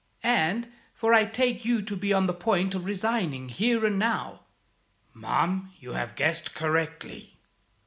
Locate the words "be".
1.95-2.11